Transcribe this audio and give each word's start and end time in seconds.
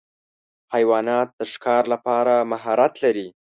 حیوانات 0.73 1.29
د 1.39 1.41
ښکار 1.51 1.83
لپاره 1.93 2.33
مهارت 2.51 2.93
لري. 3.03 3.27